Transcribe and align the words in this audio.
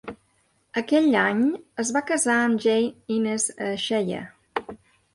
Aquell 0.81 1.17
any 1.25 1.43
es 1.85 1.93
va 1.97 2.03
casar 2.13 2.39
amb 2.47 2.65
Jane 2.67 3.17
Inez 3.19 3.49
Scheyer. 3.87 4.27